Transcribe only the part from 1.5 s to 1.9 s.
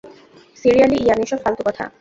কথা।